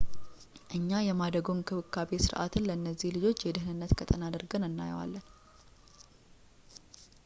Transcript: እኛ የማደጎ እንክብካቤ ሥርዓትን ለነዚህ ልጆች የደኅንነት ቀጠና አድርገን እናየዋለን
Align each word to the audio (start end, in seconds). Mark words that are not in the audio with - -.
እኛ 0.77 0.89
የማደጎ 1.07 1.47
እንክብካቤ 1.55 2.19
ሥርዓትን 2.25 2.67
ለነዚህ 2.69 3.13
ልጆች 3.17 3.45
የደኅንነት 3.47 3.93
ቀጠና 3.99 4.21
አድርገን 4.31 4.67
እናየዋለን 4.69 5.27